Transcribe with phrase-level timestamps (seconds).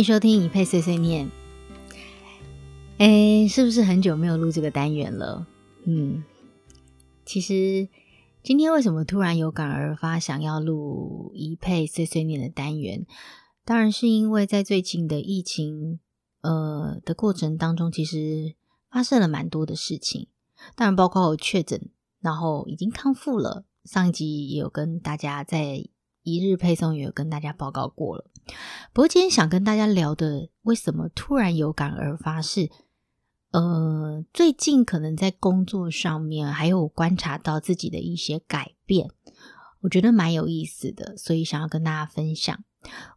[0.00, 1.30] 迎收听怡霈碎碎念。
[2.96, 5.46] 哎，是不是很久没有录这个单元了？
[5.84, 6.24] 嗯，
[7.26, 7.86] 其实
[8.42, 13.04] 今天为什么突然有感而发，想要录怡霈碎碎念的单元？
[13.66, 16.00] 当然是因为在最近的疫情
[16.40, 18.54] 呃的过程当中，其实
[18.90, 20.28] 发生了蛮多的事情。
[20.74, 21.90] 当然，包括我确诊，
[22.20, 23.66] 然后已经康复了。
[23.84, 25.84] 上一集也有跟大家在
[26.22, 28.30] 一日配送也有跟大家报告过了。
[28.92, 32.70] 不过今天想跟大家聊的，为什么突然有感而发是，
[33.52, 39.10] 呃，最近可能在工作上面还有我观察到自己的一些改变，
[39.82, 42.64] 我觉得蛮有意思的，所以想要跟大家分享。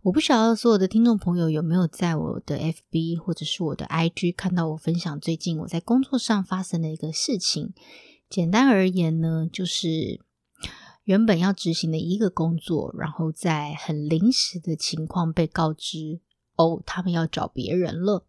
[0.01, 7.73] 我不晓得所有的听众朋友有没有在我的 FB 或者是我的 IG 看到我分享最近我在工作上发生的一个事情。
[8.29, 10.19] 简单而言呢，就是
[11.03, 16.19] 原本要执行的一个工作，然后在很临时的情况被告知，
[16.55, 18.25] 哦，他们要找别人了。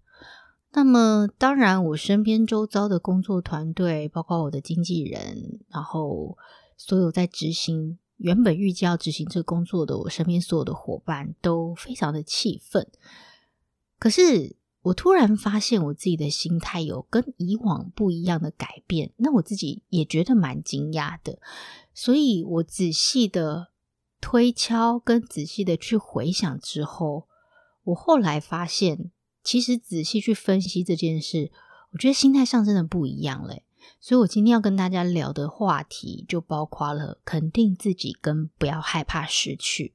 [0.72, 6.36] 那么，当然我身边周遭的工作团队，包括我的经纪人，然后
[6.77, 7.98] 所有在执行。
[8.16, 12.88] 原本预计要执行这个工作的我身边所有的伙伴都非常的气愤，
[13.98, 14.55] 可是
[14.85, 21.39] 我突然发现我自己的心态有跟以往不一样的改变，那我自己也觉得蛮惊讶的，
[21.95, 23.69] 所以我仔细的
[24.21, 27.27] 推敲跟仔细的去回想之后，
[27.85, 29.11] 我后来发现，
[29.43, 31.51] 其实仔细去分析这件事，
[31.93, 33.65] 我觉得心态上真的不一样嘞。
[34.01, 39.95] 所以，我今天要跟大家聊的话题就包括了肯定自己跟不要害怕失去。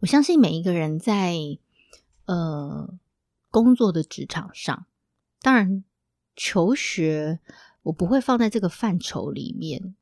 [0.00, 1.36] 我相信每一个人在
[2.26, 2.94] 呃
[3.52, 4.86] 工作的职场上，
[5.40, 5.84] 当然
[6.34, 7.38] 求学
[7.82, 9.94] 我不会放在这个范畴里面，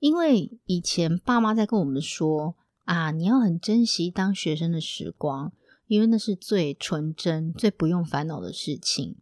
[0.00, 5.52] 因为以前爸妈在跟我们说啊，你要很珍惜当学生的时光，
[5.86, 9.16] 因为那是最纯真、最不用烦恼的事情。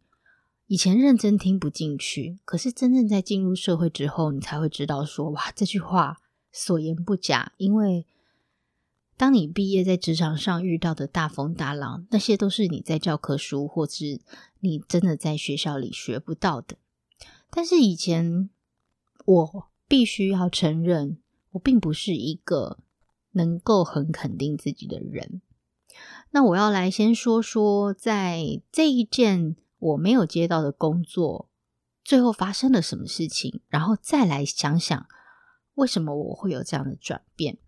[0.67, 7.53] 以前认真听不进去，可是真正在进入社会之后，你才会知道说，哇，这句话所言不假。
[7.59, 8.07] 因为
[9.25, 14.21] 当你毕业在职场上遇到的大风大浪，那些都是你在教科书或是
[14.61, 16.77] 你真的在学校里学不到的。
[17.49, 18.51] 但是以前
[19.25, 21.17] 我必须要承认，
[21.53, 22.81] 我并不是一个
[23.31, 25.41] 能够很肯定自己的人。
[26.33, 29.57] 那我要来先说说，在这一件。
[29.79, 31.51] 我没有接到的工作，
[32.03, 33.63] 最后发生了什么事情？
[33.69, 35.07] 然后再来想想
[35.75, 37.59] 为什么我会有这样的转变。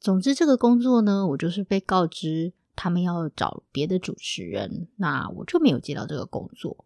[0.00, 6.84] 总之，这个工作呢，我就是被告知他们要找别的主持人，那我就没有接到这个工作。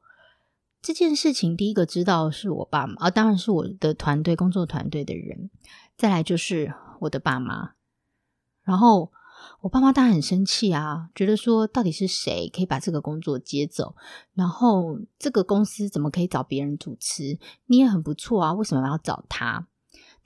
[0.80, 5.50] 这件事情，第一个知道是我爸妈，啊，当然是我的团队工作团队的人。
[5.96, 7.72] 再来就是我的爸妈，
[8.62, 9.12] 然后。
[9.62, 13.96] 我爸妈当然很生气啊，觉得说到底是谁可以把这个工作接走，
[14.34, 17.38] 然后这个公司怎么可以找别人主持？
[17.64, 19.66] 你也很不错啊，为什么要找他？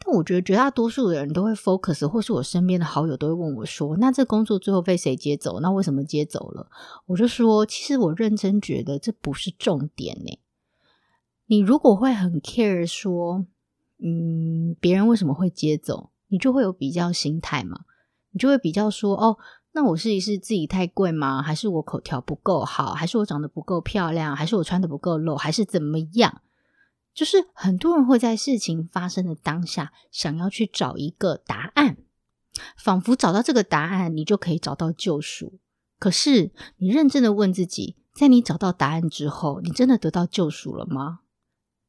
[0.05, 5.61] 但我觉得绝大多数的人都会 focus，或是我身边的好友都会问我说：“那这工作最后被谁接走？
[5.61, 6.69] 那为什么接走了？”
[7.07, 10.39] 我就说：“其实我认真觉得这不是重点呢。
[11.47, 13.47] 你如果会很 care 说，
[14.03, 17.81] 嗯，别人为什么会接走，你就会有比较心态嘛。”
[18.33, 19.39] 你就会比较说哦，
[19.75, 21.41] 那我试一试自己太贵吗？
[21.41, 22.93] 还是我口条不够好？
[22.93, 24.35] 还是我长得不够漂亮？
[24.35, 25.37] 还是我穿得不够露？
[25.37, 26.43] 还是怎么样？
[27.15, 31.97] 就是很多人会在事情发生的当下，想要去找一个答案，
[32.77, 35.61] 仿佛找到这个答案，你就可以找到救赎。
[35.99, 41.21] 可是你认真的问自己，在你找到答案之后，你真的得到救赎了吗？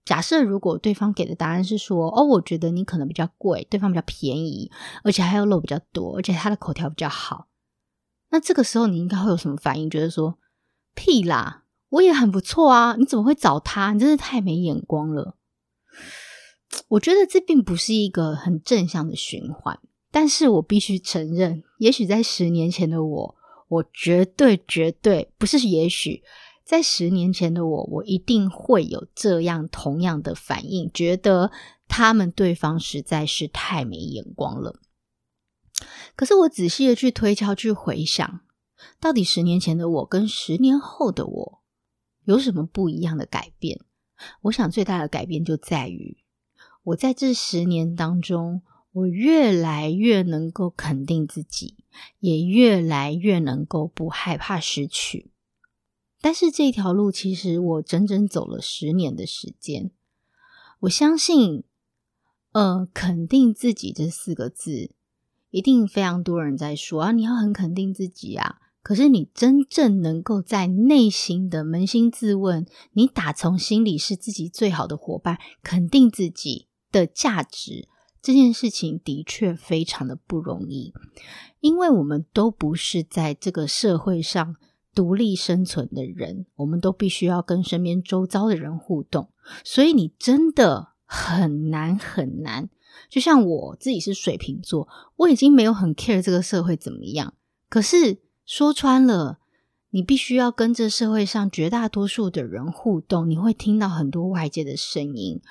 [0.05, 4.71] 假设如果对方给的答案是说，哦，我觉得你可能比较贵，对方比较便宜，
[5.03, 7.47] 而且还要肉比较多，而且他的口条比较好，
[8.29, 9.89] 那这个时候你应该会有什么反应？
[9.89, 10.37] 觉得说，
[10.93, 13.93] 屁啦，我也很不错啊，你怎么会找他？
[13.93, 15.37] 你真是太没眼光了。
[16.90, 19.79] 我觉得这并不是一个很正向的循环，
[20.11, 23.35] 但是我必须承认，也许在十年前的我，
[23.70, 26.23] 我绝对绝对不是也许。
[26.64, 31.52] 在十年前的我，我一定会有这样同样的反应，觉得
[31.88, 34.79] 他们对方实在是太没眼光了。
[36.16, 38.41] 可是我仔细的去推敲、去回想，
[38.99, 41.61] 到底十年前的我跟十年后的我
[42.25, 43.79] 有什么不一样的改变？
[44.43, 46.17] 我想最大的改变就在于，
[46.83, 48.61] 我在这十年当中，
[48.91, 51.75] 我越来越能够肯定自己，
[52.19, 55.31] 也越来越能够不害怕失去。
[56.22, 59.91] 但是这条路其实我整整走了十年的时间。
[60.79, 61.63] 我相信，
[62.53, 64.91] 呃，肯定自己这四个字，
[65.51, 68.61] 一定非常多人在说啊，你要很肯定自己啊。
[68.85, 77.87] 可是你真正能够在内心的扪心自问，你打从心里是自己最好的伙伴，肯定自己的价值，
[78.22, 80.93] 这件事情的确非常的不容易，
[81.61, 84.55] 因为我们都不是在这个社会上
[84.93, 89.31] 独立生存的人，我们都必须要跟身边周遭的人互动，
[89.64, 92.70] 所以你真的很难很难。
[93.09, 97.34] 就像我自己是水瓶座，我已经没有很 care 这个社会怎么样，
[97.67, 98.23] 可是。
[98.45, 99.39] 说穿了，
[99.89, 105.41] 你必须要跟这社会上绝大多数的人互动，你会听到很多外界的声音。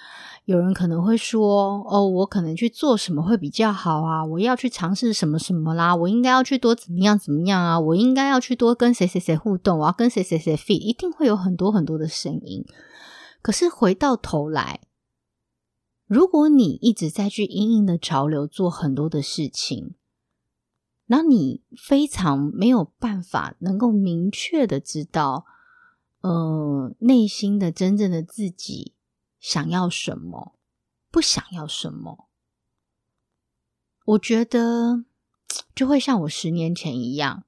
[0.45, 4.25] 有人可能会说：“哦，我可能去做什么会比较好啊？
[4.25, 5.97] 我要去尝试什么什么啦？
[5.97, 7.81] 我应该要去多怎么样怎么样啊？
[7.81, 9.81] 我应该要去多跟谁谁谁互动？
[9.81, 10.75] 我要跟谁谁谁 fit？
[10.75, 12.65] 一定会有很多很多的声音。
[13.43, 14.83] 可是回到头来，
[16.07, 19.95] 如果你一直在去因应的潮流做很多的事情。
[21.07, 25.45] 那你非常没有办法能够明确的知道，
[26.23, 28.95] 呃，内心的真正的自己
[29.39, 30.55] 想要什么，
[31.11, 32.29] 不想要什么。
[34.07, 35.05] 我觉得
[35.75, 37.45] 就会像我十年前一样，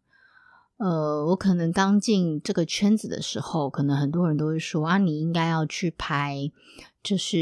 [0.76, 6.53] 呃，我可能刚进这个圈子的时候，可能很多人都会说啊，你应该要去拍，
[7.03, 7.38] 就是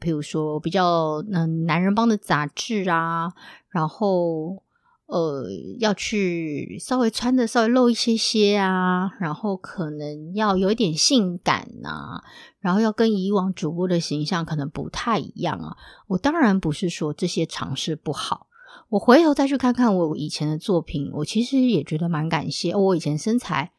[0.00, 3.34] 譬如说比较嗯男人帮的杂志啊，
[3.68, 4.62] 然后。
[5.10, 5.44] 呃，
[5.80, 12.22] 要去稍微穿的稍微露一些些啊，然后可能要有一点性感啊，
[12.60, 15.76] 然后要跟以往主播的形象可能不太一样啊。
[16.06, 18.46] 我当然不是说这些尝试不好，
[18.88, 22.72] 我回头再去看看我以前的作品，我其实也觉得蛮感谢。
[22.76, 23.72] 我以前身材，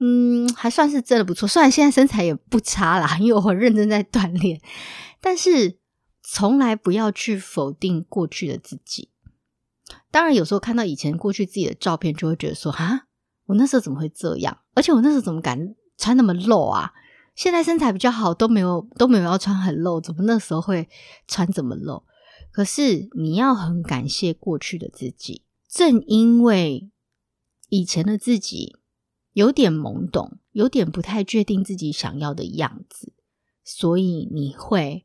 [0.00, 4.60] 嗯，还算是真的不错，虽然现在身材也不差啦，因为我认真在锻炼，
[5.20, 5.78] 但是
[6.20, 9.10] 从来不要去否定过去的自己。
[10.10, 13.06] 当然，有时候看到以前过去自己的照片，就会觉得说：“哈，
[13.46, 14.58] 我那时候怎么会这样？
[14.74, 16.92] 而且我那时候怎么敢穿那么露啊？
[17.34, 20.88] 现在身材比较好，都没有都没有要穿很露，怎么那时候会
[21.26, 22.04] 穿这么露？
[22.50, 26.88] 可是你要很感谢过去的自己，正因为
[27.68, 28.76] 以前的自己
[29.32, 33.12] 有点懵懂，有点不太确定自己想要的样子，
[33.64, 35.04] 所以你会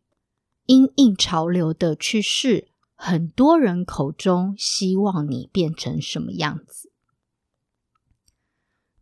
[0.67, 2.69] 因应潮流的去试。”
[3.01, 6.91] 很多人口中希望你变成什么样子？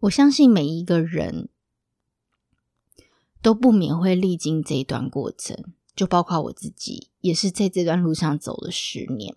[0.02, 1.50] 我相信每一个人
[3.42, 9.36] 都不免会历经这一段过程，就包括我自己，也是在这段路上走了十年。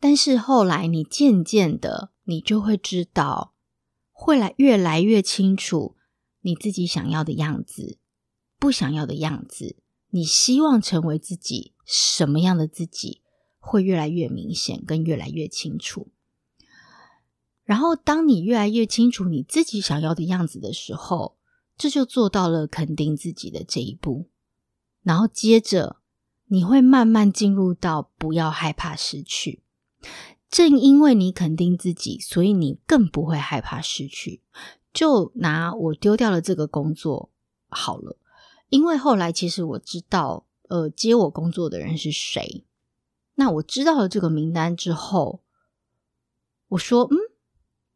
[0.00, 3.52] 但是后来，你渐渐的，你就会知道，
[4.12, 5.94] 会来越来越清楚
[6.40, 7.98] 你自己想要的样子，
[8.58, 9.76] 不想要的样子。
[10.10, 13.22] 你希望成为自己什么样的自己，
[13.58, 16.08] 会越来越明显，跟越来越清楚。
[17.64, 21.36] 然后，当你越来越清楚你自己想要的样子的时候，
[21.76, 24.28] 这就做到了肯定自己的这一步。
[25.02, 25.96] 然后接着，
[26.46, 29.62] 你会慢慢进入到不要害怕失去。
[30.50, 34.42] 正因为你肯定自己，所以你更不会害怕失去。
[34.92, 37.30] 就拿我丢掉了这个工作
[37.68, 38.18] 好了。
[38.70, 42.64] 因为后来其实我知道，呃，接我工作的人是谁。
[43.34, 45.42] 那我知道了这个名单之后，
[46.68, 47.16] 我说，嗯，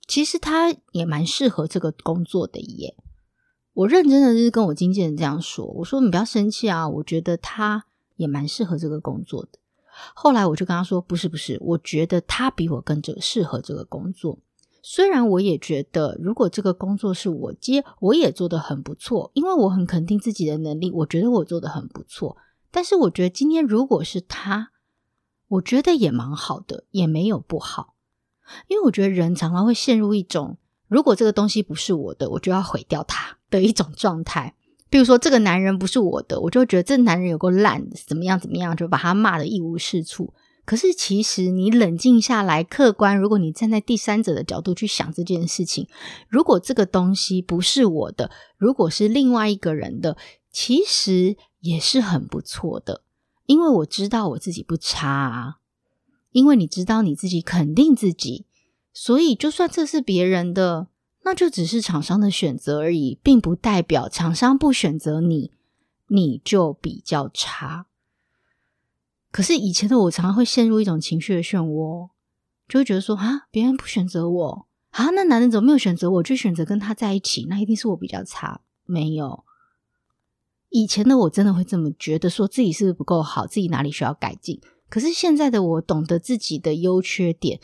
[0.07, 2.97] 其实他也蛮适合这个工作的耶。
[3.73, 9.59] 我认真的就是跟我经纪人这样说，我说你不要生气啊，我觉得他也蛮适合这个工作的。
[10.15, 14.41] 后来我就跟他说，不是不是，我觉得他比我更这适合这个工作。
[14.87, 22.37] 虽然我也觉得，如果这个工作是我接，我也做得很不错，因为我很肯定自己的能力，我觉得我做得很不错。
[22.71, 24.73] 但是我觉得今天如果是他，
[25.49, 27.95] 我觉得也蛮好的，也没有不好。
[28.69, 34.55] 因为我觉得人常常会陷入一种，如果这个东西不是我的，我就要毁掉它的一种状态。
[34.91, 40.35] 比如说这个男人不是我的，我就觉得这男人有够烂，怎么样怎么样，就把他骂得一无是处。
[40.65, 45.87] 可是，其实你冷静下来，客观，如果你站在第三者的角度去想这件事情，
[46.29, 50.17] 如果这个东西不是我的，如果是另外一个人的，
[50.51, 53.03] 其实也是很不错的，
[53.47, 55.57] 因为我知道我自己不差啊，
[56.33, 58.47] 因为你知道你自己肯定自己，
[58.93, 60.89] 所以就算这是别人的，
[61.25, 65.51] 那就只是厂商的选择而已，并不代表厂商不选择你，
[66.09, 67.87] 你就比较差。
[69.35, 72.11] 可是以前的我常常会陷入一种情绪的漩涡，
[72.69, 78.61] 就会觉得说啊，别人不选择我啊，那男人怎么没有选择我，就选择跟他在一起，那一定是我比较差。
[78.85, 79.43] 没有，
[80.69, 84.61] 以前的我真的会这么觉得，说自己是不是不够好，自己哪里需要改进。
[84.89, 87.59] 可是现在的我懂得自己的优缺点，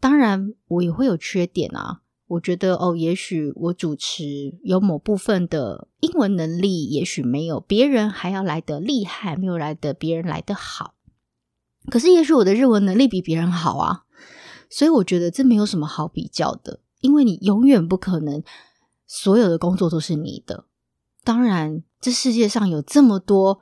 [0.00, 2.00] 当然我也会有缺点啊。
[2.30, 10.94] 我觉得哦，也许我主持有某部分的英文能力，也许没有别人还要来得厉害，没有来得别人来得好。
[11.90, 14.04] 可是，也许我的日文能力比别人好啊。
[14.68, 18.40] 所以，我觉得这没有什么好比较的，因为你永远不可能
[19.08, 20.66] 所有的工作都是你的。
[21.24, 23.58] 当然，这世界上有这么多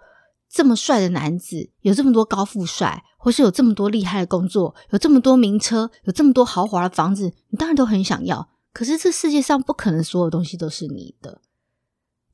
[0.51, 8.51] 这么帅的男子，有这么多高富帅，或是有这么多厉害的工作，有这么多名车，有这么多豪华的房子，你当然都很想要。
[8.73, 11.41] 可是这世界上不可能所有东西都是你的，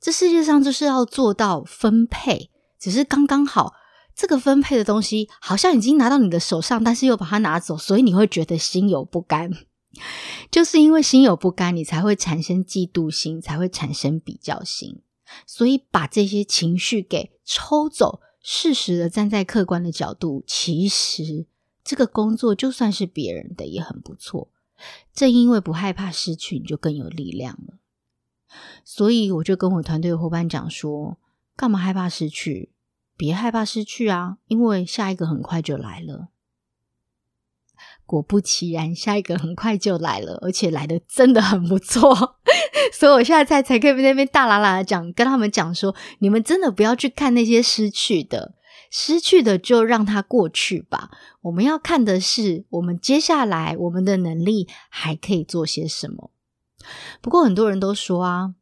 [0.00, 3.74] 这世界上就是要做到分配，只是刚刚好，
[4.14, 9.50] 这个分配的东西好像已经拿到你的手上，但是又把它拿走，所以你会觉得心有不甘。
[10.50, 15.00] 就是因为心有不甘，你才会产生嫉妒心，才会产生比较心。
[15.46, 21.46] 所以把这些情绪给抽走，适时的站在客观的角度，其实
[21.84, 24.50] 这个工作就算是别人的也很不错。
[25.12, 27.78] 正因为不害怕失去，你就更有力量了。
[28.84, 31.18] 所以我就跟我团队的伙伴讲说：
[31.56, 32.72] 干嘛害怕失去？
[33.16, 36.28] 别害怕失去啊，因为下一个很快就来了。
[38.06, 42.38] 果不其然，下一个很快就来了，而且来的真的很不错。
[42.92, 48.54] 所以我现在才才可以在那边大喇喇的讲，跟他们讲说：你们真的不要去看那些失去的。
[48.96, 51.10] 失去的就让它过去吧。
[51.40, 56.30] 我们要看的是，我们接下来我们的能力还可以做些什么。
[57.20, 58.54] 不过很多人都说啊，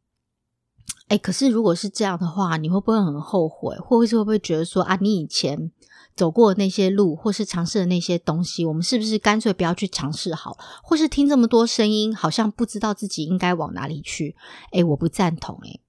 [1.07, 3.77] 哎，可是如果是这样的话，你会不会很后悔？
[3.77, 5.71] 会不会会不会觉得说啊，你以前
[6.15, 10.57] 走过的那些路，或是尝试的那些东西，我们是不是干脆不要去尝试好？
[10.81, 14.35] 或是听这么多声音，好像不知道自己应该往哪里去？
[14.71, 15.79] 哎，我不赞同诶。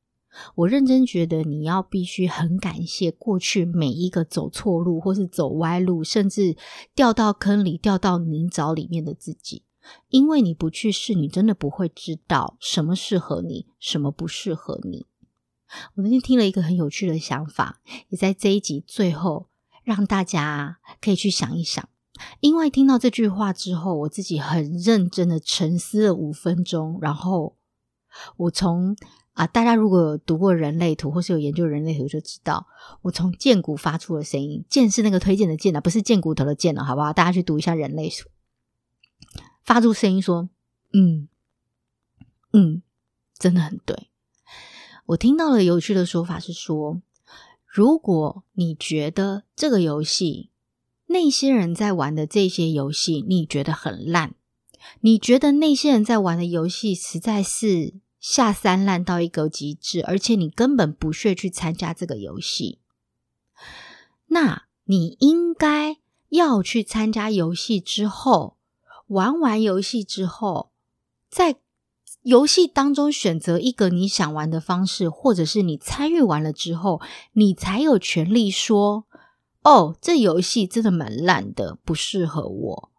[0.57, 6.57] 我认真觉得，你要必须很感谢过去每一个走错路，或是走歪路，甚至
[6.95, 9.62] 掉到坑里、掉到泥沼里面的自己。
[10.09, 15.07] 因为你不去试，你真的不会知道什么适合你，什么不适合你。
[15.95, 19.49] 我那天听了一个很有趣的想法，也在这一集最后
[19.83, 21.88] 让大家可以去想一想。
[22.41, 27.57] 因为听到这句话之后，我自己很认真的沉思了五分钟，然后
[28.37, 28.97] 我从。
[29.35, 32.69] 啊，大家如果有读过人类图，或是有研究人类图，就知道
[33.03, 37.12] 我从荐骨发出的声音，剑是那个推荐的剑啊，不是荐骨头的剑了，好不好？
[37.12, 38.29] 大家去读一下人类图，
[39.64, 40.49] 发出声音说
[40.95, 41.29] ：“嗯，
[42.53, 42.83] 嗯，
[43.37, 44.09] 真的很对。”
[45.07, 47.03] 我听到了有趣的说法是说，
[47.67, 50.50] 如果你觉得这个游戏，
[51.07, 54.37] 那些人在玩的这些游戏，你觉得很烂，
[55.00, 57.95] 你觉得那些人在玩的游戏实在是。
[58.26, 62.78] 下三滥到一个极致，而且你根本不屑去参加这个游戏，
[64.28, 65.99] 那你应该
[66.31, 68.57] 要去参加游戏之后，
[69.09, 70.73] 玩完游戏之后，
[71.28, 71.57] 在
[72.23, 77.02] 游戏当中选择一个你想玩的方式，或者是你参与完了之后，
[77.35, 79.04] 你才有权利说
[79.64, 82.90] ：“哦，这游戏真的蛮烂的，不适合我。”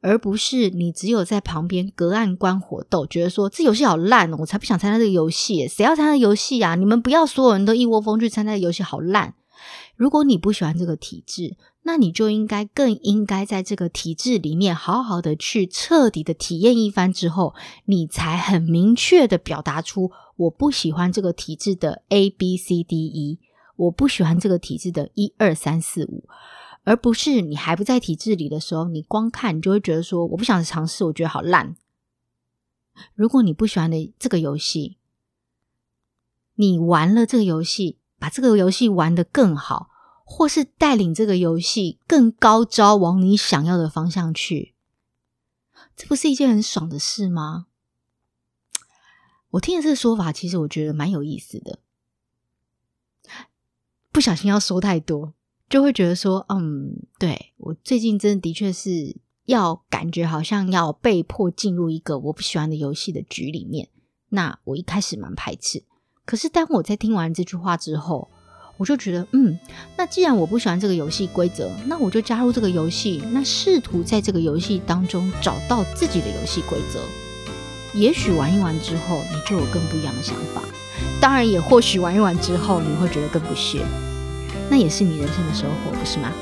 [0.00, 5.66] 而不是你只有在旁边隔岸观火斗，觉得说这游戏好烂哦，我才不想参加这个游戏。
[5.68, 6.74] 谁要参加游戏啊？
[6.74, 9.34] 你们不要所有人都一窝蜂去参加游戏，好烂。
[9.96, 17.54] 如果你不喜欢这个体制，那你就应该更应该在这个体制里面好好的去彻底的体验一番之后，
[17.86, 23.40] 你才很明确的表达出我不喜欢这个体制的 A B C D E，
[23.76, 26.28] 我不喜欢这个体制的一二三四五。
[26.88, 31.76] 而不是你还不在体制里的时候，你光看你就会觉得说我不想尝试，我觉得好烂。
[33.14, 34.96] 如果你不喜欢的这个游戏，
[36.54, 39.90] 你玩了这个游戏，把这个游戏玩得更好，
[40.24, 44.74] 或是带领这个游戏更高招，往你想要的方向去，
[45.94, 47.66] 这不是一件很爽的事吗？
[49.50, 51.80] 我听了这个说法，其实我觉得蛮有意思的。
[54.10, 55.34] 不小心要说太多。
[55.68, 63.88] 就会觉得说，嗯，对，我最近真的的确是要感觉好像要被迫进入一个我不喜欢的游戏的局里面。
[64.30, 65.82] 那我一开始蛮排斥，
[66.24, 68.28] 可是当我在听完这句话之后，
[68.76, 69.58] 我就觉得，嗯，
[69.96, 77.00] 那既然我不喜欢这个游戏规则，那我就加入这个游戏，那试图在这个游戏当中找到自己的游戏规则。
[77.94, 80.62] 也许玩一玩之后，你就有更不一样的想法。
[81.20, 83.84] 当然，也或许玩一玩之后，你会觉得更不屑。
[84.70, 86.32] 那也是你人生的收获，不是吗？